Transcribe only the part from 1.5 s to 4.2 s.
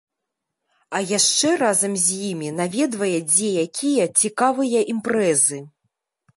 разам з імі наведвае дзе-якія